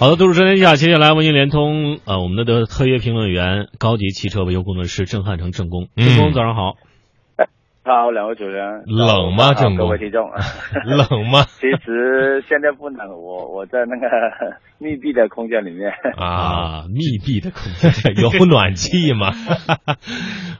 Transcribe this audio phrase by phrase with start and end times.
[0.00, 5.88] 好的，都市车天下，接下来为您连通呃我们的特约评论员、高级汽车维修工程师郑汉成郑工。
[5.96, 6.74] 郑工，早上好。
[7.86, 8.82] 好，两位主持人。
[8.86, 9.52] 冷吗？
[9.52, 10.30] 郑各位听众。
[10.88, 11.44] 冷吗？
[11.60, 14.08] 其实现在不冷，我我在那个
[14.80, 15.92] 密闭的空间里面。
[16.16, 19.32] 啊，密闭的空间有暖气吗？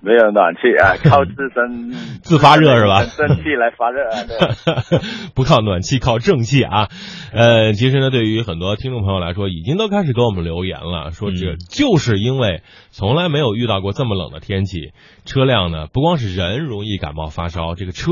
[0.02, 3.04] 没有暖气啊，靠自身自发热是吧？
[3.16, 4.98] 蒸汽来发热啊，对。
[5.34, 6.88] 不靠暖气，靠正气啊。
[7.32, 14.92] 呃，其实呢，对于很多听众朋友来说，已经都开始给我们留言了，说这就是因为从来没有遇到过这么冷的天气，
[15.24, 17.13] 车辆呢不光是人容易感。
[17.14, 18.10] 冒发烧，这个车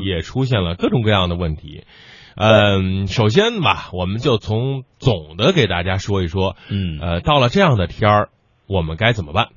[0.00, 1.84] 也出现了各种各样的问题。
[2.36, 6.56] 嗯，首先吧，我们就从总的给大家说一说。
[6.70, 8.28] 嗯，呃，到了这样的天儿，
[8.66, 9.48] 我们该怎么办？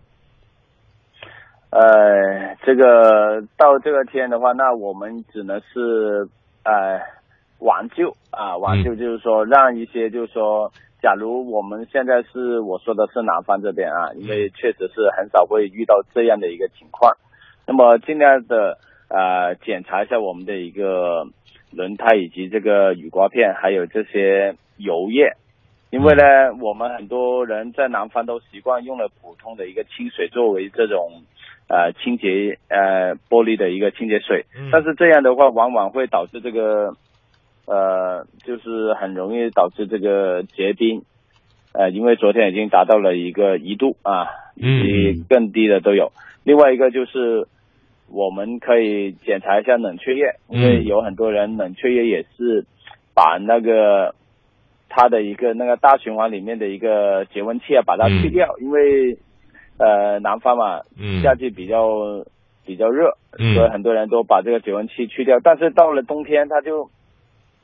[1.69, 6.29] 呃，这个到这个天的话，那我们只能是
[6.63, 7.01] 呃
[7.59, 10.71] 挽救啊，挽救就是说让一些就是说，
[11.01, 17.17] 假如我们现在是我说的是南方这边啊，因为确实是很少会遇到这样的一个情况。
[17.65, 18.77] 那么尽量的
[19.09, 21.27] 呃检查一下我们的一个
[21.71, 25.33] 轮胎以及这个雨刮片，还有这些油液，
[25.89, 26.23] 因为呢
[26.61, 31.23] 我们很多人在南方都习惯用了普通的一个清水作为这种
[31.69, 36.93] 呃清洁呃玻璃的一个清洁水，但是这样的话往往会导致这个
[37.65, 41.03] 呃就是很容易导致这个结冰，
[41.73, 46.11] 呃因为昨天已经达到了一个一度啊，以及更低的都有，
[46.43, 47.47] 另外一个就是。
[48.09, 52.65] 我们可以检查一下冷却液，因为有很多人冷却液也是
[53.13, 54.15] 把那个
[54.87, 59.17] 它的一个那个大循环里面的一个节温器啊，把它去掉，因为
[59.77, 60.81] 呃南方嘛，
[61.21, 62.23] 夏季比较
[62.65, 63.17] 比较热，
[63.53, 65.39] 所以很多人都把这个节温器去掉。
[65.43, 66.89] 但是到了冬天，它就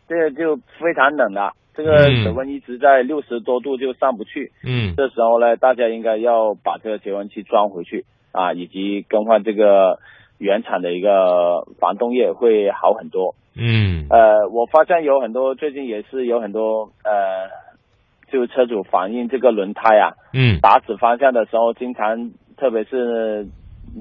[0.09, 4.51] 这个就非常冷了，这个水温一直在六十多度就上不去。
[4.65, 9.99] 嗯，这时候呢，大家应该要把这个节温器装回去啊，以及更换这个。
[10.37, 13.35] 原厂的一个防冻液会好很多。
[13.55, 17.49] 嗯，呃，我发现有很多最近也是有很多呃，
[18.31, 23.47] 就车主反映这个轮胎啊，嗯，打死方向的时候，经常特别是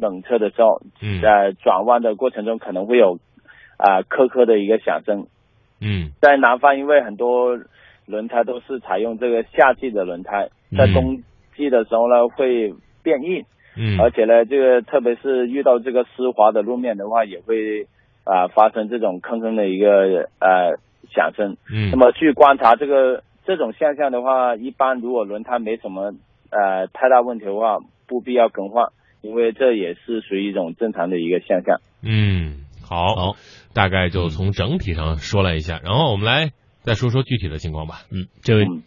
[0.01, 3.19] 冷车的时候，嗯，在转弯的过程中可能会有
[3.77, 5.27] 啊磕磕的一个响声。
[5.81, 7.59] 嗯，在南方，因为很多
[8.07, 10.49] 轮胎都是采用这个夏季的轮胎，
[10.79, 11.23] 在冬
[11.55, 12.73] 季的时候呢会
[13.03, 13.45] 变硬。
[13.77, 17.87] 嗯，而且呢，这个特别是遇到这个湿滑的路面的话，也会
[18.25, 20.77] 啊发生这种吭吭的一个呃
[21.15, 21.57] 响声。
[21.73, 26.13] 嗯，那么去观察这个这种现象的话，一般如果轮胎没什么
[26.51, 28.91] 呃太大问题的话，不必要更换，
[29.23, 31.81] 因为这也是属于一种正常的一个现象。
[32.03, 33.37] 嗯，好，好，
[33.75, 36.51] 大概就从整体上说了一下，然后我们来
[36.83, 38.03] 再说说具体的情况吧。
[38.13, 38.65] 嗯，这位。
[38.65, 38.83] 嗯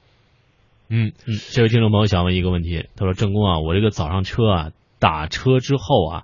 [0.87, 4.69] 嗯嗯，这位听众朋友想问一个问题，他说：“郑工啊，我这个早上车啊
[4.99, 6.23] 打车之后啊，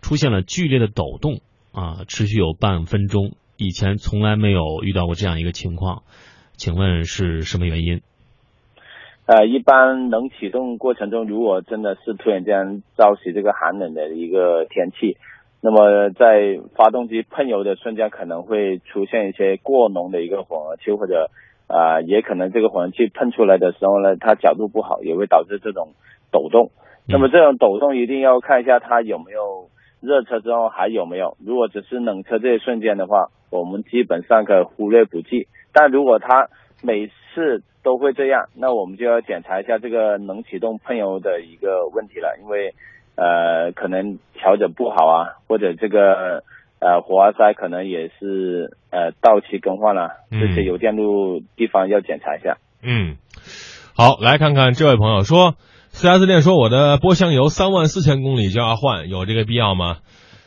[0.00, 1.40] 出现了剧烈的抖动
[1.72, 6.04] 啊，持续有半分钟，以前从来没有遇到过这样一个情况，
[6.56, 8.00] 请问是什么原因？”
[9.28, 15.18] 呃，一般冷启动过程中，如果真的是突然间遭袭这个寒冷的一个天气，
[15.60, 21.30] 那么在发动机喷油的瞬间，可能会出现一些过浓的一个混合气或者。
[21.68, 25.92] 啊，也可能这个混合气喷出来的时候呢，它角度不好，也会导致这种
[26.32, 26.70] 抖动。
[27.06, 29.68] 那么这种抖动一定要看一下它有没有
[30.00, 31.36] 热车之后还有没有。
[31.44, 35.46] 如果只是冷车这一瞬间的话，我们基本上可忽略不计。
[35.74, 36.48] 但如果它
[36.82, 42.74] 每次都会这样，那我们就要检查一下这个能启动喷油的一个问题了，因为
[43.14, 46.42] 呃可能调整不好啊，或者这个。
[46.80, 52.58] 呃，火花塞可能也是呃到期更换了，这些有电路地方要检查一下。
[52.82, 53.16] 嗯，
[53.96, 55.56] 好，来看看这位朋友说
[55.90, 59.98] ，，4S 店说我的波箱油三万四千公里就要换，有这个必要吗？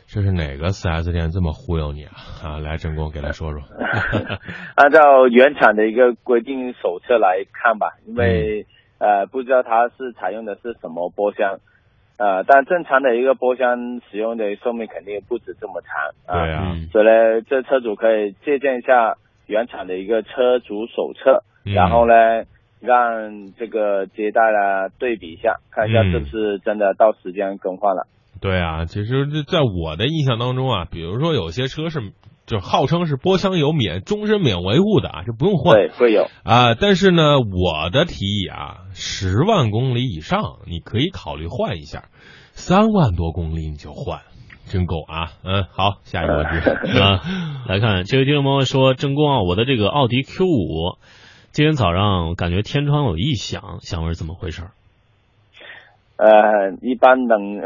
[0.06, 2.12] 这是哪个 4S 店这么忽悠你啊？
[2.42, 3.60] 啊，来，郑工给他说说。
[4.76, 8.66] 按照原厂的一个规定手册来看吧，因为
[8.98, 11.60] 呃不知道它是采用的是什么波箱。
[12.22, 16.44] 呃，但正常的一个波箱使用的寿命肯定不止这么长啊。
[16.44, 16.76] 对啊。
[16.92, 19.16] 所以呢，这车主可以借鉴一下
[19.48, 22.14] 原厂的一个车主手册，然后呢，
[22.80, 28.06] 让这个接待呢对比一下，看一下是不是真的到时间更换了。
[28.40, 31.98] 对啊，其实在我的印象当中啊，比如说有些车是
[32.46, 35.76] 就号称是波箱油免终身免维护的啊，就不用换。
[35.76, 36.74] 对，会有啊。
[36.74, 42.04] 但是呢，我的提议啊，十万公里以上你可以考虑换一下。
[42.54, 44.20] 三万多公里你就换，
[44.66, 45.32] 真够啊！
[45.42, 46.58] 嗯，好，下一个问题
[47.00, 47.22] 啊，
[47.66, 50.98] 来看这位听众朋友说，郑工啊，我的这个奥迪 Q 五
[51.50, 54.64] 今天早上感觉天窗有异响，想问是怎么回事？
[56.18, 57.62] 呃，一般冷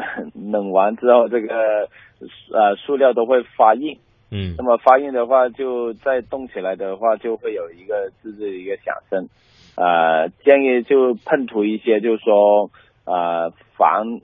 [0.52, 3.98] 冷完之后，这个呃塑料都会发硬。
[4.30, 4.54] 嗯。
[4.58, 9.28] 那么发硬的话，就再动起来的话，就会有一个自制的一个响声。
[9.76, 12.70] 呃，建议就喷涂一些，就是说
[13.04, 14.20] 呃防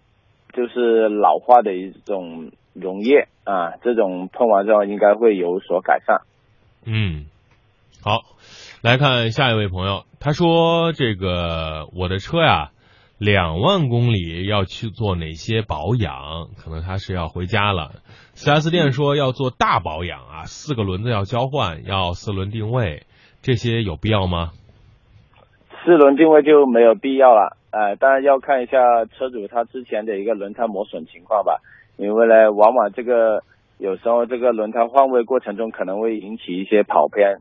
[0.52, 6.22] 就是老化的一种溶液啊，这种喷完之后应该会有所改善。
[6.84, 7.26] 嗯，
[8.02, 8.22] 好，
[8.82, 12.70] 来看下一位朋友，他说这个我的车呀。
[13.24, 16.48] 两万公里要去做哪些保养？
[16.58, 17.92] 可能他是要回家了。
[18.34, 23.04] 四 S 店说要做大保养啊，四个轮子要交换，要四轮定位，
[23.40, 24.50] 这些有必要吗？
[25.84, 31.60] 四轮定位就没有必要了，呃，当然要看一下车主他之前的一个轮胎磨损情况吧，
[31.96, 33.44] 因为呢，往往这个
[33.78, 37.36] 有时候这个轮胎换位过程中可能会引起一些跑偏。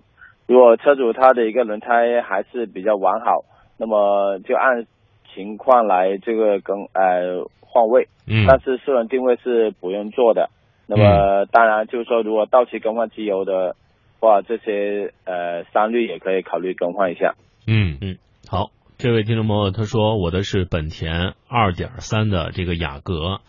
[0.46, 3.46] 如果车主他的一个轮胎还是比较完好，
[3.80, 4.86] 那么就按。
[5.34, 10.50] 情况来这个更呃换位，嗯，但是四轮定位是不用做的。
[10.88, 13.76] 那么当然就是说，如果到期更换机油的
[14.20, 17.36] 话，这些呃三滤也可以考虑更换一下。
[17.66, 18.18] 嗯嗯，
[18.50, 23.40] 好，这位听众朋友他说我的是本田二点三的这个雅阁，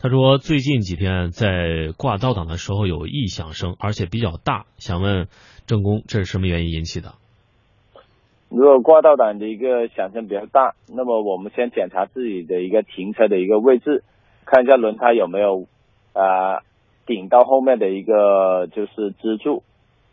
[0.00, 5.28] 他说最近几天在挂倒档的时候有异响声，而且比较大，想问
[5.66, 7.14] 郑工这是什么原因引起的？
[8.50, 14.02] 如果挂倒档的一个响声比较大，那么我们先检查自己的一个停车的一个位置，
[14.46, 15.66] 看一下轮胎有没有
[16.14, 16.62] 啊
[17.06, 19.62] 顶到后面的一个就是支柱。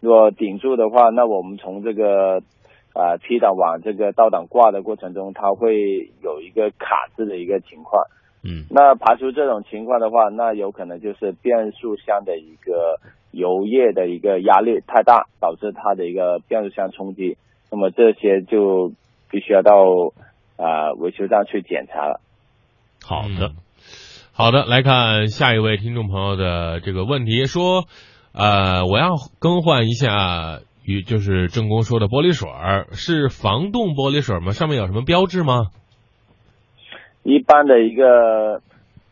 [0.02, 2.42] 如果顶住的话，那我们从这个
[2.94, 8.04] 啊 P 档往这个倒档挂的过程中，它会有一个卡滞的一个情况。
[8.44, 13.00] 嗯，那排除这种情况的话，那有可能就是变速箱的一个
[13.32, 17.38] 油液的一个压力太大，导致它的一个变速箱冲击。
[17.76, 18.94] 那么这些就
[19.30, 19.74] 必须要到
[20.56, 22.22] 啊维修站去检查了。
[23.04, 23.52] 好的，
[24.32, 27.84] 好的，来看下一位听众朋友的这个问题，说
[28.34, 34.54] 呃我要更换一下与就是正宫说的玻璃水儿，是防冻玻璃水吗？
[34.54, 35.66] 上面有什么标志吗？
[37.24, 38.62] 一般的一个。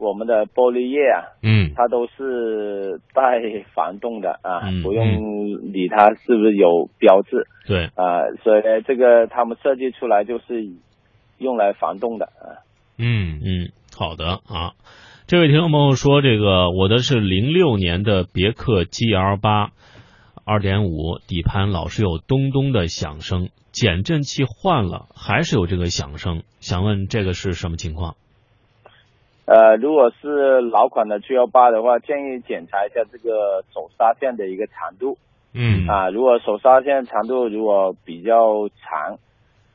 [0.03, 3.41] 我们的玻璃液啊，嗯，它都是带
[3.73, 10.67] 防冻的啊，嗯，不用理它是不是有标志，对，啊，所以这个他们设计出来就是
[11.37, 12.67] 用来防冻的啊。
[12.97, 14.73] 嗯嗯，好的啊，
[15.25, 19.71] 这位听众朋友说，这个我的是零六年的别克 GL 八，
[20.45, 28.15] 二点五，底盘老是有咚咚的响声，减震器换了还是有这个响声，想问这个是什么情况？
[29.45, 35.17] 呃，如果是老款的 G 幺八的话，建议检查一下这个手刹线的一个长度。
[35.53, 39.19] 嗯啊，如果手刹线长度如果比较长，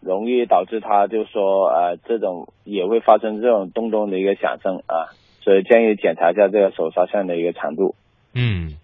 [0.01, 5.13] 容易导致它就说呃这种也会发生这种咚咚的一个响声啊，
[5.43, 7.95] 所以建议检查一下这个手刹线的一个长度。
[8.35, 8.79] 嗯，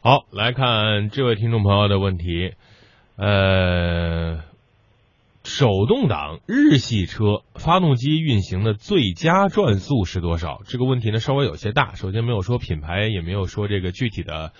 [0.00, 2.54] 好，来看这位听众朋友的问题，
[3.16, 4.53] 呃。
[5.44, 10.62] 手动挡日系车发动机运行的最佳转速是多少？
[10.64, 11.94] 这个问题呢稍微有些大。
[11.94, 14.52] 首先没有说品牌，也没有说这个具体的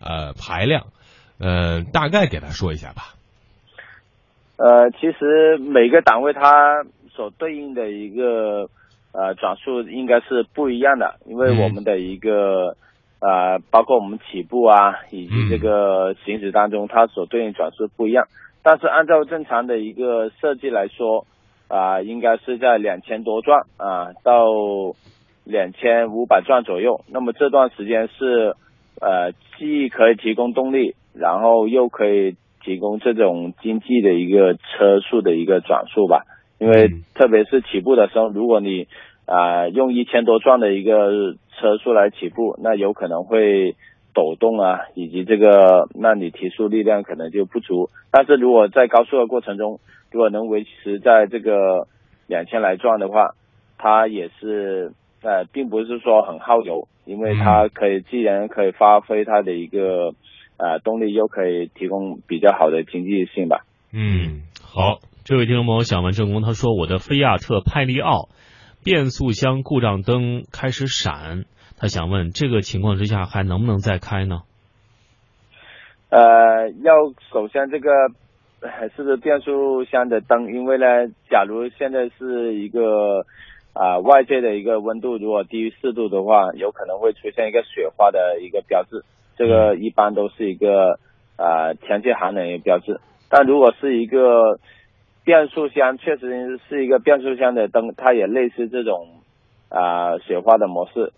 [0.00, 0.86] 呃排量，
[1.38, 3.14] 呃，大概给他说一下吧。
[4.56, 6.84] 呃，其实每个档位它
[7.14, 8.68] 所对应的一个
[9.12, 12.76] 呃转速应该是不一样的，因为我们的一个
[13.20, 18.26] 呃包括我们起步啊以及这个行驶当中，它所对应转速不一样。
[18.64, 21.26] 但是按照正常的一个设计来说，
[21.68, 24.46] 啊，应该是在两千多转啊到
[25.44, 27.00] 两千五百转左右。
[27.08, 28.54] 那么这段时间是
[29.00, 36.22] 呃既可以提供动力，然后又可以提供这种经济的一个车速的一个转速吧。
[36.58, 38.86] 因为特别是起步的时候，如果你
[39.26, 43.74] 啊用一千多转的一个车速来起步，那有可能会。
[44.14, 47.88] 抖动啊，以及这个，那你提速力量可能就不足。
[48.10, 51.88] 但是如果在高速的过程中，如果能维持在这个
[52.26, 53.34] 两千来转的话，
[53.78, 54.92] 它也是
[55.22, 60.14] 呃，并不是说很耗油，因为它可以既然可以发挥它的一个
[60.58, 63.64] 呃动力，又可以提供比较好的经济性吧。
[63.92, 68.28] 嗯，好，这位听众朋友想问郑工，他说我的菲亚特派利奥
[68.84, 71.44] 变速箱故障灯开始闪。
[71.82, 74.42] 他想问，这个情况之下还能不能再开呢？
[76.10, 76.94] 呃，要
[77.32, 77.90] 首先这个
[78.94, 80.52] 是不是变速箱的灯？
[80.52, 80.86] 因为呢，
[81.28, 83.26] 假如现在是一个
[83.72, 89.02] 啊外界的一个温度，如果低于四度的话，有可能会出现一个雪花的一个标志。
[89.36, 91.00] 这个一般都是一个
[91.36, 93.00] 啊天气寒冷的标志。
[93.28, 94.60] 但如果是一个
[95.24, 99.08] 变速箱，确实是一个变速箱的灯，它也类似这种
[99.68, 101.12] 啊雪花的模式，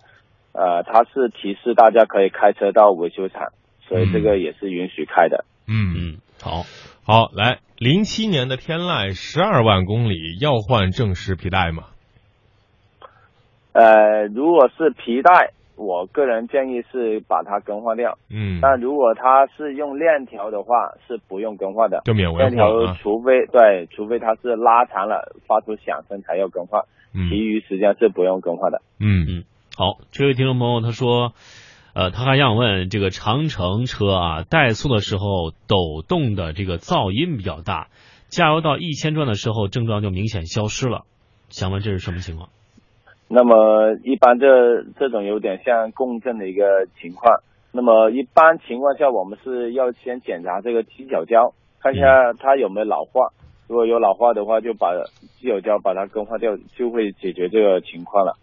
[0.54, 3.52] 呃，它是提示大家可以开车到维修厂，
[3.88, 5.44] 所以这个也是允许开的。
[5.66, 6.62] 嗯嗯，好，
[7.04, 11.84] 好，来，零七年的天籁十二万公里要换正时皮带吗？
[13.72, 18.16] 呃，如果是皮带，我个人建议是把它更换掉。
[18.30, 22.02] 嗯，但如果它是用链条的话，是不用更换的。
[22.04, 22.96] 就免维链条护了啊。
[23.02, 26.82] 除非对，除非它是拉长了发出响声才要更换，
[27.12, 28.80] 嗯其余时间是不用更换的。
[29.00, 29.44] 嗯嗯
[29.76, 31.32] 好，这位听众朋友他说，
[31.94, 37.88] 呃，他还想问这个长城车啊，怠速的时候抖动的这个噪音比较大，
[38.28, 41.02] 加油到一千转的时候症状就明显消失了，
[41.48, 42.50] 想问这是什么情况？
[43.26, 47.40] 那么一般这这种有点像共振的一个情况。
[47.72, 53.30] 那么一般情况下，我们是要先检查这个机脚胶，看一下它有没有老化。
[53.66, 54.92] 如果有老化的话，就把
[55.40, 58.36] 机脚胶把它更换掉，就会解决这个情况了。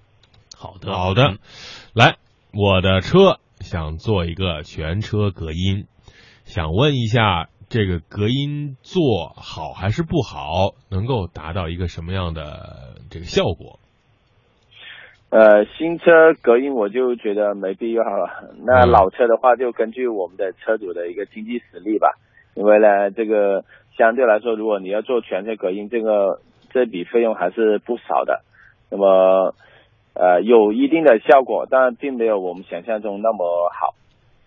[0.57, 1.37] 好的，好的，
[1.93, 2.17] 来，
[2.53, 5.85] 我的车想做一个全车隔音，
[6.45, 13.79] 想问一下，这个隔音做好还是不好，能够达到一个什么样的这个效果？
[15.29, 18.51] 呃，新车隔音我就觉得没必要了。
[18.65, 22.09] 那嗯老车的话，就根据我们的车主的一个经济实力吧。
[22.53, 23.63] 因为呢，这个
[23.97, 28.43] 相对来说，如果你要做全车隔音，这个这笔费用还是不少的。
[28.89, 29.55] 那么，
[30.13, 33.95] 呃，有一定的效果，但并没有我们想象中那么好。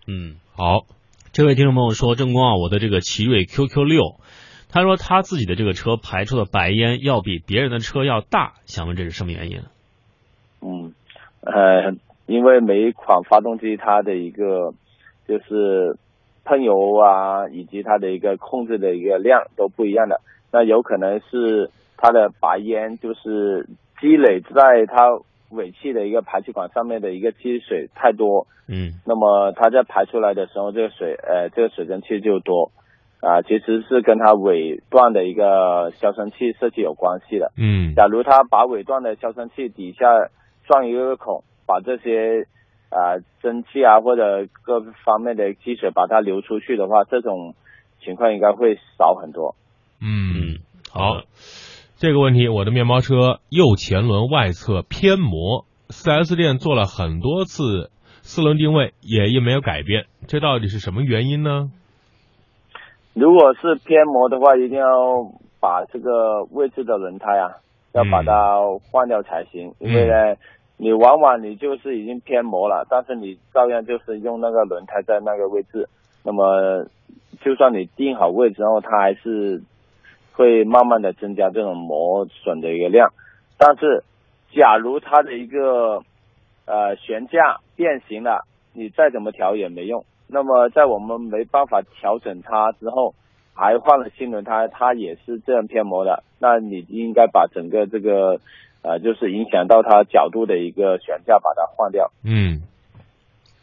[0.07, 0.85] 嗯，好，
[1.33, 4.01] 这位听众朋友说，正光啊，我的这个奇瑞 QQ 六，
[4.71, 9.61] 他说他自己的这个车排出的白烟要比别人的车要大，想问这是什么原因？
[10.61, 10.93] 嗯，
[11.41, 11.95] 呃，
[12.27, 14.73] 因为每一款发动机它的一个
[15.27, 15.97] 就是
[16.43, 20.21] 喷油啊，以及它的一个控制的一个量都不一样的。
[20.51, 23.67] 那有可能是它的白烟就是
[23.99, 25.19] 积累在它
[25.49, 32.71] 尾气的一个排气管上面的一个积水太多，嗯那么它在排出来的时候，这个水呃这个水蒸气就多
[33.21, 37.51] 啊、其实是跟它尾段的一个消声器设计有关系的。
[37.57, 40.05] 嗯假如它把尾段的消声器底下
[40.67, 42.45] 钻一个孔，把这些
[42.89, 47.55] 啊、蒸汽啊或者各方面的积水把它流出去的话，这种
[47.99, 49.55] 情况应该会少很多。
[49.99, 50.59] 嗯，嗯，
[50.91, 51.24] 好的，
[51.97, 57.89] 这个问题，我的面包车右前轮外侧偏磨，4S 店做了很多次
[58.21, 61.71] 四轮定位，也一没有改变，这到底是什么原因呢？
[63.13, 68.59] 如果是偏磨的话，一定要把这个位置的轮胎啊，要把它
[68.91, 69.73] 换掉才行。
[69.79, 70.35] 因为呢，
[70.75, 75.87] 你往往你就是已经偏磨了，但是你照样就是用那个轮胎在那个位置，
[76.25, 76.87] 那么
[77.41, 79.63] 就算你定好位置后，它还是
[80.35, 83.09] 会慢慢的增加这种磨损的一个量。
[83.57, 84.03] 但是，
[84.53, 86.03] 假如它的一个
[86.65, 90.05] 呃悬架变形了，你再怎么调也没用。
[90.27, 93.15] 那么在我们没办法调整它之后，
[93.53, 96.23] 还换了新轮胎，它也是这样偏磨的。
[96.39, 98.39] 那你应该把整个这个
[98.81, 102.11] 呃，就是影响到它角度的一个悬架把它换掉。
[102.23, 102.61] 嗯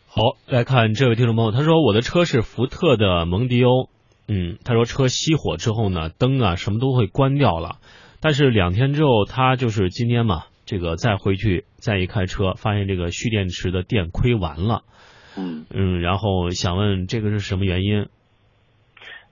[0.08, 3.88] 好，来看这位听众朋友，他说我的车是福特的蒙迪欧，
[4.28, 7.76] 嗯，他说车熄火之后呢，灯啊什么都会关掉了，
[8.20, 14.82] 但是两天之后，他就是今天嘛，这个再回去再一开车，发现这个蓄电池的电亏完了，
[15.36, 18.06] 嗯，嗯，然后想问这个是什么原因？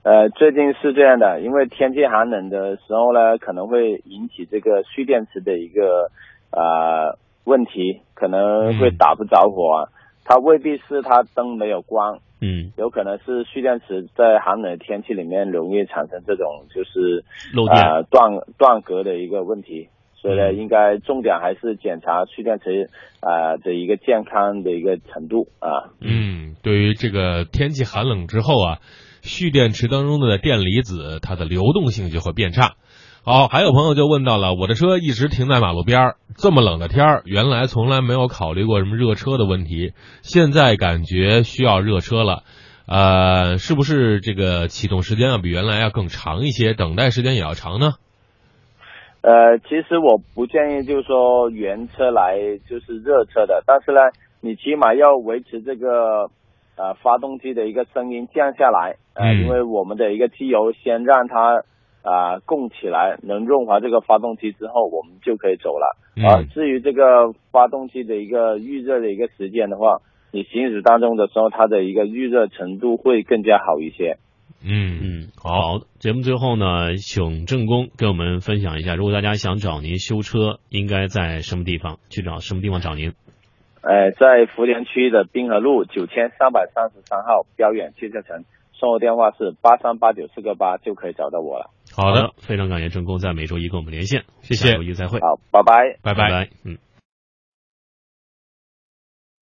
[0.02, 6.10] 呃，最近是这样的，因为天气寒冷的时候呢，可能会引起这个蓄电池的一个
[6.50, 9.88] 呃问题，可能会打不着火啊。
[10.24, 25.92] 它未必是它灯没有关，嗯，有可能是蓄电池在寒冷的天气里面容易产生这种就是漏电，呃断断格的一个问题，所以呢，嗯应该重点还是检查蓄电池啊、呃的一个健康的一个程度啊。
[26.00, 28.78] 嗯，对于这个天气寒冷之后啊，
[29.22, 32.76] 蓄电池当中的电离子它的流动性就会变差。
[33.22, 42.44] 好，还有朋友就问到了，我的车一直停在马路边儿，这么冷的天儿，原来从来没有考虑过什么热车的问题，现在感觉需要热车了。
[42.88, 47.92] 呃，是不是这个启动时间要比原来要更长一些，等待时间也要长呢？
[49.20, 52.38] 呃，其实我不建议就是说原车来
[52.70, 54.00] 就是热车的，但是呢，
[54.40, 56.30] 你起码要维持这个
[56.76, 61.64] 呃发动机的一个声音降下来，呃，嗯因为我们的一个机油先让它
[62.02, 65.96] 啊、呃供起来，能润滑这个发动机之后，我们就可以走了。
[66.16, 69.98] 嗯啊，至于这个发动机的一个预热的一个时间的话，
[70.32, 74.16] 你行驶当中的时候，它的一个预热程度会更加好一些。
[74.62, 82.40] 嗯嗯，好好，节目最后呢，请郑工给我们分享一下，如果大家想找您修车，应该在什么地方去找？
[82.40, 83.12] 什么地方找您？
[83.82, 91.70] 呃，在福田区的滨河路九千三百三十三号标远汽车城，售后电话是八三八九四个八，就可以找到我了。
[91.94, 94.70] 好的，，非常感谢郑工在每周一跟我们连线，谢谢。
[94.70, 95.62] 下周一再会，好，拜。
[95.62, 95.98] 拜。
[96.02, 96.14] 拜。
[96.14, 96.78] 拜拜，嗯。